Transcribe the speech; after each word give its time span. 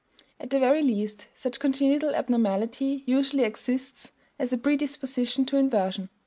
At 0.39 0.49
the 0.49 0.57
very 0.59 0.81
least 0.81 1.27
such 1.35 1.59
congenital 1.59 2.15
abnormality 2.15 3.03
usually 3.05 3.43
exists 3.43 4.11
as 4.39 4.51
a 4.51 4.57
predisposition 4.57 5.45
to 5.45 5.57
inversion. 5.57 6.09